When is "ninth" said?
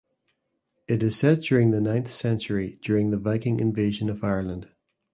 1.79-2.07